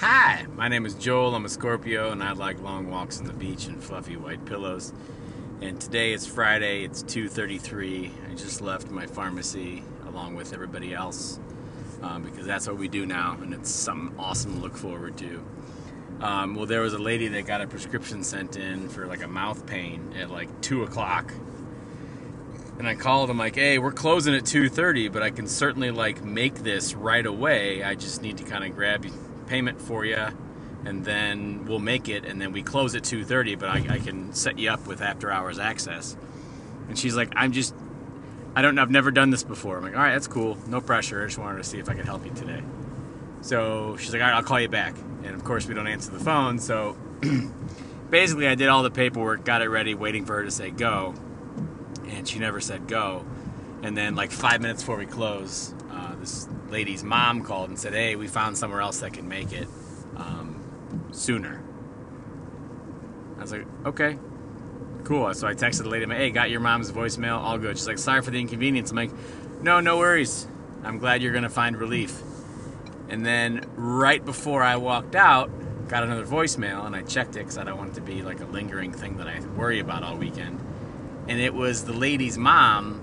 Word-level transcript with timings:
Hi, 0.00 0.46
my 0.54 0.68
name 0.68 0.86
is 0.86 0.94
Joel. 0.94 1.34
I'm 1.34 1.44
a 1.44 1.48
Scorpio, 1.48 2.12
and 2.12 2.22
I 2.22 2.30
like 2.30 2.62
long 2.62 2.88
walks 2.88 3.18
on 3.18 3.26
the 3.26 3.32
beach 3.32 3.66
and 3.66 3.82
fluffy 3.82 4.16
white 4.16 4.44
pillows. 4.44 4.92
And 5.60 5.80
today 5.80 6.12
is 6.12 6.24
Friday. 6.24 6.84
It's 6.84 7.02
2:33. 7.02 8.12
I 8.30 8.34
just 8.34 8.60
left 8.60 8.92
my 8.92 9.06
pharmacy 9.06 9.82
along 10.06 10.36
with 10.36 10.52
everybody 10.54 10.94
else 10.94 11.40
um, 12.00 12.22
because 12.22 12.46
that's 12.46 12.68
what 12.68 12.76
we 12.76 12.86
do 12.86 13.06
now, 13.06 13.38
and 13.42 13.52
it's 13.52 13.70
something 13.70 14.16
awesome 14.20 14.54
to 14.54 14.60
look 14.60 14.76
forward 14.76 15.16
to. 15.16 15.44
Um, 16.20 16.54
well, 16.54 16.66
there 16.66 16.82
was 16.82 16.94
a 16.94 16.98
lady 16.98 17.26
that 17.26 17.46
got 17.46 17.60
a 17.60 17.66
prescription 17.66 18.22
sent 18.22 18.56
in 18.56 18.88
for 18.88 19.08
like 19.08 19.24
a 19.24 19.28
mouth 19.28 19.66
pain 19.66 20.14
at 20.16 20.30
like 20.30 20.60
two 20.60 20.84
o'clock, 20.84 21.34
and 22.78 22.86
I 22.86 22.94
called. 22.94 23.30
I'm 23.30 23.38
like, 23.38 23.56
"Hey, 23.56 23.80
we're 23.80 23.90
closing 23.90 24.32
at 24.32 24.44
2:30, 24.44 25.08
but 25.08 25.24
I 25.24 25.30
can 25.30 25.48
certainly 25.48 25.90
like 25.90 26.22
make 26.22 26.54
this 26.62 26.94
right 26.94 27.26
away. 27.26 27.82
I 27.82 27.96
just 27.96 28.22
need 28.22 28.36
to 28.38 28.44
kind 28.44 28.62
of 28.62 28.76
grab 28.76 29.04
payment 29.48 29.80
for 29.80 30.04
you." 30.04 30.28
and 30.84 31.04
then 31.04 31.64
we'll 31.66 31.78
make 31.78 32.08
it 32.08 32.24
and 32.24 32.40
then 32.40 32.52
we 32.52 32.62
close 32.62 32.94
at 32.94 33.02
2.30 33.02 33.58
but 33.58 33.68
I, 33.68 33.96
I, 33.96 33.98
can 33.98 34.32
set 34.32 34.58
you 34.58 34.70
up 34.70 34.86
with 34.86 35.02
after 35.02 35.30
hours 35.30 35.58
access. 35.58 36.16
And 36.88 36.98
she's 36.98 37.16
like 37.16 37.32
i'm 37.36 37.52
just 37.52 37.74
i 38.54 38.62
don't 38.62 38.74
know 38.74 38.82
i've 38.82 38.90
never 38.90 39.10
done 39.10 39.30
this 39.30 39.42
before. 39.42 39.76
I'm 39.76 39.82
like 39.82 39.96
all 39.96 40.02
right 40.02 40.12
that's 40.12 40.28
cool. 40.28 40.56
No 40.66 40.80
pressure. 40.80 41.22
I 41.22 41.26
just 41.26 41.38
wanted 41.38 41.58
to 41.58 41.64
see 41.64 41.78
if 41.78 41.88
i 41.88 41.94
could 41.94 42.04
help 42.04 42.24
you 42.24 42.32
today. 42.32 42.62
So 43.40 43.96
she's 43.96 44.12
like 44.12 44.22
all 44.22 44.28
right 44.28 44.36
i'll 44.36 44.42
call 44.42 44.60
you 44.60 44.68
back. 44.68 44.94
And 45.24 45.34
of 45.34 45.44
course 45.44 45.66
we 45.66 45.74
don't 45.74 45.88
answer 45.88 46.10
the 46.10 46.20
phone 46.20 46.58
so 46.58 46.96
basically 48.10 48.46
i 48.46 48.54
did 48.54 48.68
all 48.68 48.82
the 48.82 48.90
paperwork 48.90 49.44
got 49.44 49.60
it 49.62 49.68
ready 49.68 49.94
waiting 49.94 50.24
for 50.24 50.36
her 50.36 50.44
to 50.44 50.50
say 50.50 50.70
go 50.70 51.14
and 52.06 52.26
she 52.26 52.38
never 52.38 52.60
said 52.60 52.86
go. 52.86 53.24
And 53.82 53.96
then 53.96 54.14
like 54.14 54.30
five 54.30 54.60
minutes 54.60 54.82
before 54.82 54.96
we 54.96 55.06
close 55.06 55.74
this 56.20 56.48
lady's 56.68 57.02
mom 57.02 57.42
called 57.42 57.68
and 57.70 57.78
said 57.78 57.94
hey 57.94 58.16
we 58.16 58.26
found 58.26 58.56
somewhere 58.58 58.80
else 58.80 59.00
that 59.00 59.12
can 59.12 59.28
make 59.28 59.52
it 59.52 59.68
um, 60.16 61.08
sooner. 61.12 61.62
I 63.38 63.42
was 63.42 63.52
like, 63.52 63.66
okay, 63.86 64.18
cool. 65.04 65.32
So 65.34 65.46
I 65.46 65.54
texted 65.54 65.84
the 65.84 65.88
lady, 65.88 66.06
hey, 66.06 66.30
got 66.30 66.50
your 66.50 66.60
mom's 66.60 66.90
voicemail, 66.90 67.38
all 67.38 67.56
good. 67.56 67.76
She's 67.78 67.86
like, 67.86 67.98
sorry 67.98 68.20
for 68.20 68.30
the 68.30 68.40
inconvenience. 68.40 68.90
I'm 68.90 68.96
like, 68.96 69.12
no, 69.62 69.80
no 69.80 69.98
worries. 69.98 70.48
I'm 70.82 70.98
glad 70.98 71.22
you're 71.22 71.32
gonna 71.32 71.48
find 71.48 71.76
relief. 71.76 72.20
And 73.08 73.24
then 73.24 73.64
right 73.76 74.22
before 74.24 74.62
I 74.62 74.76
walked 74.76 75.14
out, 75.14 75.50
got 75.88 76.02
another 76.02 76.26
voicemail, 76.26 76.84
and 76.84 76.94
I 76.94 77.02
checked 77.02 77.36
it 77.36 77.40
because 77.40 77.56
I 77.56 77.64
don't 77.64 77.78
want 77.78 77.92
it 77.92 77.94
to 77.94 78.00
be 78.02 78.22
like 78.22 78.40
a 78.40 78.44
lingering 78.44 78.92
thing 78.92 79.16
that 79.16 79.26
I 79.26 79.40
worry 79.56 79.80
about 79.80 80.02
all 80.02 80.16
weekend. 80.16 80.60
And 81.26 81.40
it 81.40 81.54
was 81.54 81.84
the 81.84 81.92
lady's 81.92 82.36
mom 82.36 83.00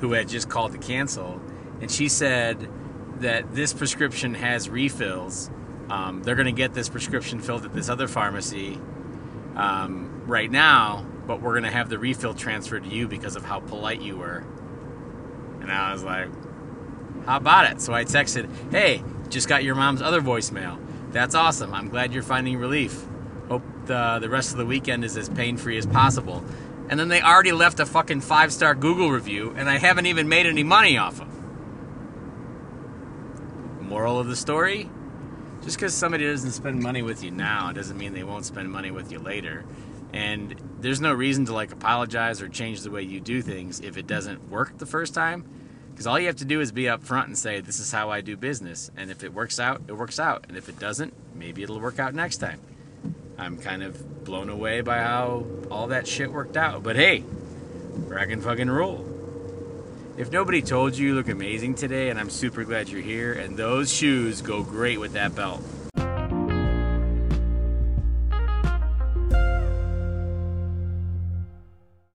who 0.00 0.12
had 0.12 0.28
just 0.28 0.48
called 0.48 0.72
to 0.72 0.78
cancel, 0.78 1.40
and 1.82 1.90
she 1.90 2.08
said 2.08 2.66
that 3.20 3.54
this 3.54 3.74
prescription 3.74 4.32
has 4.34 4.70
refills 4.70 5.50
um, 5.92 6.22
they're 6.22 6.36
going 6.36 6.46
to 6.46 6.52
get 6.52 6.72
this 6.72 6.88
prescription 6.88 7.38
filled 7.38 7.66
at 7.66 7.74
this 7.74 7.90
other 7.90 8.08
pharmacy 8.08 8.78
um, 9.56 10.22
right 10.26 10.50
now, 10.50 11.06
but 11.26 11.42
we're 11.42 11.52
going 11.52 11.64
to 11.64 11.70
have 11.70 11.90
the 11.90 11.98
refill 11.98 12.32
transferred 12.32 12.84
to 12.84 12.88
you 12.88 13.06
because 13.06 13.36
of 13.36 13.44
how 13.44 13.60
polite 13.60 14.00
you 14.00 14.16
were. 14.16 14.42
And 15.60 15.70
I 15.70 15.92
was 15.92 16.02
like, 16.02 16.30
how 17.26 17.36
about 17.36 17.70
it? 17.70 17.82
So 17.82 17.92
I 17.92 18.04
texted, 18.04 18.48
hey, 18.70 19.04
just 19.28 19.48
got 19.48 19.64
your 19.64 19.74
mom's 19.74 20.00
other 20.00 20.22
voicemail. 20.22 20.78
That's 21.10 21.34
awesome. 21.34 21.74
I'm 21.74 21.90
glad 21.90 22.14
you're 22.14 22.22
finding 22.22 22.56
relief. 22.56 23.04
Hope 23.48 23.62
the, 23.84 24.18
the 24.18 24.30
rest 24.30 24.52
of 24.52 24.56
the 24.56 24.66
weekend 24.66 25.04
is 25.04 25.16
as 25.18 25.28
pain 25.28 25.58
free 25.58 25.76
as 25.76 25.84
possible. 25.84 26.42
And 26.88 26.98
then 26.98 27.08
they 27.08 27.20
already 27.20 27.52
left 27.52 27.80
a 27.80 27.86
fucking 27.86 28.22
five 28.22 28.50
star 28.50 28.74
Google 28.74 29.10
review, 29.10 29.52
and 29.58 29.68
I 29.68 29.76
haven't 29.76 30.06
even 30.06 30.28
made 30.28 30.46
any 30.46 30.62
money 30.62 30.96
off 30.96 31.18
them. 31.18 31.31
Moral 33.92 34.18
of 34.18 34.26
the 34.26 34.36
story 34.36 34.88
just 35.62 35.76
because 35.76 35.92
somebody 35.92 36.24
doesn't 36.24 36.52
spend 36.52 36.82
money 36.82 37.02
with 37.02 37.22
you 37.22 37.30
now 37.30 37.72
doesn't 37.72 37.98
mean 37.98 38.14
they 38.14 38.22
won't 38.24 38.46
spend 38.46 38.72
money 38.72 38.90
with 38.90 39.12
you 39.12 39.18
later. 39.18 39.66
And 40.14 40.58
there's 40.80 41.02
no 41.02 41.12
reason 41.12 41.44
to 41.44 41.52
like 41.52 41.72
apologize 41.72 42.40
or 42.40 42.48
change 42.48 42.80
the 42.80 42.90
way 42.90 43.02
you 43.02 43.20
do 43.20 43.42
things 43.42 43.80
if 43.80 43.98
it 43.98 44.06
doesn't 44.06 44.48
work 44.48 44.78
the 44.78 44.86
first 44.86 45.12
time. 45.12 45.44
Because 45.90 46.06
all 46.06 46.18
you 46.18 46.26
have 46.28 46.36
to 46.36 46.46
do 46.46 46.62
is 46.62 46.72
be 46.72 46.84
upfront 46.84 47.26
and 47.26 47.36
say, 47.36 47.60
This 47.60 47.80
is 47.80 47.92
how 47.92 48.08
I 48.08 48.22
do 48.22 48.34
business. 48.34 48.90
And 48.96 49.10
if 49.10 49.22
it 49.22 49.34
works 49.34 49.60
out, 49.60 49.82
it 49.88 49.92
works 49.92 50.18
out. 50.18 50.46
And 50.48 50.56
if 50.56 50.70
it 50.70 50.78
doesn't, 50.78 51.12
maybe 51.36 51.62
it'll 51.62 51.78
work 51.78 51.98
out 51.98 52.14
next 52.14 52.38
time. 52.38 52.60
I'm 53.36 53.58
kind 53.58 53.82
of 53.82 54.24
blown 54.24 54.48
away 54.48 54.80
by 54.80 55.00
how 55.00 55.44
all 55.70 55.88
that 55.88 56.06
shit 56.06 56.32
worked 56.32 56.56
out. 56.56 56.82
But 56.82 56.96
hey, 56.96 57.24
rock 58.08 58.30
and 58.30 58.42
fucking 58.42 58.70
roll. 58.70 59.11
If 60.14 60.30
nobody 60.30 60.60
told 60.60 60.94
you 60.94 61.08
you 61.08 61.14
look 61.14 61.30
amazing 61.30 61.74
today, 61.74 62.10
and 62.10 62.20
I'm 62.20 62.28
super 62.28 62.64
glad 62.64 62.90
you're 62.90 63.00
here, 63.00 63.32
and 63.32 63.56
those 63.56 63.90
shoes 63.90 64.42
go 64.42 64.62
great 64.62 65.00
with 65.00 65.14
that 65.14 65.34
belt. 65.34 65.62